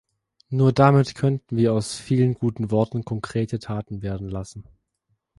Nur 0.49 0.73
damit 0.73 1.13
könnten 1.13 1.57
wir 1.57 1.73
aus 1.73 1.93
vielen 1.99 2.33
guten 2.33 2.71
Worten 2.71 3.05
konkrete 3.05 3.59
Taten 3.59 4.01
werden 4.01 4.27
lassen. 4.29 4.63